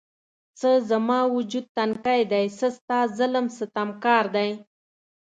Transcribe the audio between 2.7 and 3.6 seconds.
ستا ظلم